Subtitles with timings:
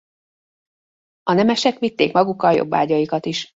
[1.23, 3.49] A nemesek vitték magukkal jobbágyaikat is.